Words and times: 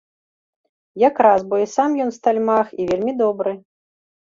Якраз 1.09 1.39
бо 1.51 1.59
і 1.65 1.69
сам 1.75 1.89
ён 2.07 2.11
стальмах, 2.19 2.67
і 2.81 2.91
вельмі 2.91 3.17
добры. 3.23 3.57